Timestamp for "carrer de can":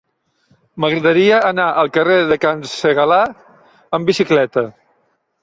1.97-2.65